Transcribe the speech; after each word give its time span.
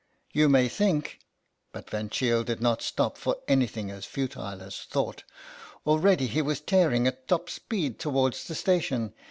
You 0.33 0.49
may 0.49 0.67
think" 0.67 1.19
But 1.73 1.91
Van 1.91 2.09
Cheele 2.09 2.43
did 2.43 2.59
not 2.59 2.81
stop 2.81 3.19
for 3.19 3.37
anything 3.47 3.91
as 3.91 4.03
futile 4.03 4.59
as 4.63 4.79
thought. 4.79 5.23
Already 5.85 6.25
he 6.25 6.41
was 6.41 6.59
tearing 6.59 7.05
at 7.05 7.27
top 7.27 7.51
speed 7.51 7.99
towards 7.99 8.45
the 8.45 8.55
station. 8.55 9.13